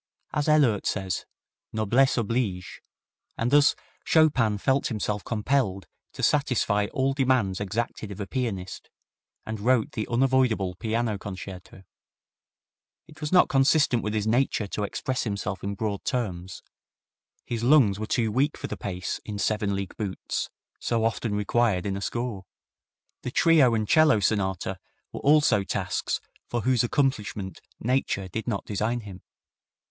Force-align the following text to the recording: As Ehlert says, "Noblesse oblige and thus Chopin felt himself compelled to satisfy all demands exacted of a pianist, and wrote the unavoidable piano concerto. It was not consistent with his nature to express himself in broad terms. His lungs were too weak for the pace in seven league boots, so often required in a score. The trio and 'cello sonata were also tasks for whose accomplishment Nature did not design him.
As 0.33 0.47
Ehlert 0.49 0.87
says, 0.87 1.27
"Noblesse 1.71 2.17
oblige 2.17 2.81
and 3.37 3.51
thus 3.51 3.75
Chopin 4.03 4.57
felt 4.57 4.87
himself 4.87 5.23
compelled 5.23 5.85
to 6.13 6.23
satisfy 6.23 6.87
all 6.91 7.13
demands 7.13 7.59
exacted 7.59 8.09
of 8.09 8.19
a 8.19 8.25
pianist, 8.25 8.89
and 9.45 9.59
wrote 9.59 9.91
the 9.91 10.07
unavoidable 10.07 10.73
piano 10.73 11.19
concerto. 11.19 11.83
It 13.05 13.21
was 13.21 13.31
not 13.31 13.47
consistent 13.47 14.01
with 14.01 14.15
his 14.15 14.25
nature 14.25 14.65
to 14.69 14.83
express 14.83 15.21
himself 15.23 15.63
in 15.63 15.75
broad 15.75 16.03
terms. 16.03 16.63
His 17.45 17.63
lungs 17.63 17.99
were 17.99 18.07
too 18.07 18.31
weak 18.31 18.57
for 18.57 18.65
the 18.65 18.75
pace 18.77 19.19
in 19.23 19.37
seven 19.37 19.75
league 19.75 19.95
boots, 19.97 20.49
so 20.79 21.03
often 21.05 21.35
required 21.35 21.85
in 21.85 21.95
a 21.95 22.01
score. 22.01 22.45
The 23.21 23.29
trio 23.29 23.75
and 23.75 23.87
'cello 23.87 24.19
sonata 24.19 24.79
were 25.11 25.19
also 25.21 25.63
tasks 25.63 26.19
for 26.47 26.61
whose 26.61 26.83
accomplishment 26.83 27.61
Nature 27.79 28.27
did 28.27 28.47
not 28.47 28.65
design 28.65 29.01
him. 29.01 29.21